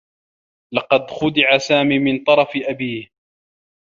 لقد 0.73 1.11
خُدع 1.11 1.57
سامي 1.57 1.99
من 1.99 2.23
طرف 2.23 2.49
أبيه. 2.55 3.07